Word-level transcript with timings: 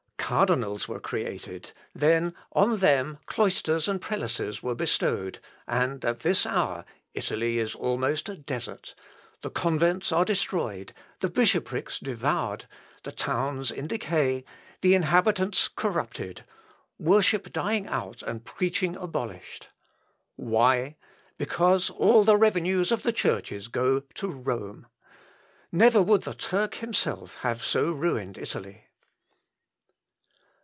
Cardinals 0.33 0.87
were 0.87 1.01
created; 1.01 1.73
then, 1.93 2.33
on 2.53 2.77
them, 2.77 3.17
cloisters 3.25 3.89
and 3.89 3.99
prelacies 4.01 4.63
were 4.63 4.73
bestowed, 4.73 5.39
and 5.67 6.05
at 6.05 6.19
this 6.19 6.45
hour... 6.45 6.85
Italy 7.13 7.59
is 7.59 7.75
almost 7.75 8.29
a 8.29 8.37
desert 8.37 8.95
the 9.41 9.49
convents 9.49 10.09
are 10.09 10.23
destroyed 10.23 10.93
the 11.19 11.29
bishopricks 11.29 11.99
devoured 11.99 12.63
the 13.03 13.11
towns 13.11 13.71
in 13.71 13.87
decay 13.87 14.45
the 14.79 14.95
inhabitants 14.95 15.67
corrupted 15.67 16.45
worship 16.97 17.51
dying 17.51 17.87
out, 17.87 18.21
and 18.23 18.45
preaching 18.45 18.95
abolished.... 18.95 19.67
Why? 20.37 20.95
Because 21.37 21.89
all 21.89 22.23
the 22.23 22.37
revenues 22.37 22.93
of 22.93 23.03
the 23.03 23.11
churches 23.11 23.67
go 23.67 23.99
to 24.15 24.29
Rome. 24.29 24.87
Never 25.73 26.01
would 26.01 26.21
the 26.21 26.33
Turk 26.33 26.75
himself 26.75 27.35
have 27.39 27.61
so 27.61 27.91
ruined 27.91 28.37
Italy." 28.37 28.85